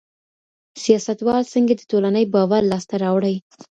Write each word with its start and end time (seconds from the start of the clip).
سياستوال 0.83 1.43
څنګه 1.53 1.73
د 1.77 1.81
ټولني 1.91 2.23
باور 2.33 2.61
لاسته 2.71 2.95
راوړي؟ 3.03 3.35